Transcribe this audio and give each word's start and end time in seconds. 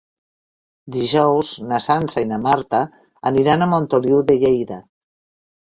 Dijous 0.95 1.51
na 1.73 1.79
Sança 1.89 2.25
i 2.25 2.29
na 2.31 2.41
Marta 2.47 2.81
aniran 3.33 3.67
a 3.67 3.71
Montoliu 3.77 4.25
de 4.33 4.41
Lleida. 4.47 4.83